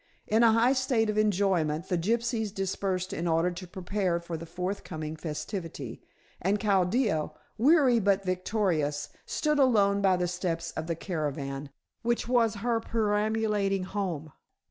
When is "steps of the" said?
10.27-10.95